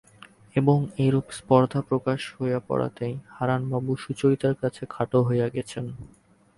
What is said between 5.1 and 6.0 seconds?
হইয়া গেছেন।